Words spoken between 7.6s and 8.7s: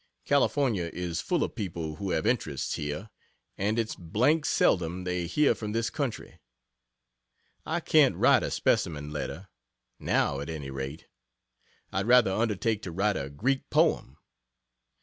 I can't write a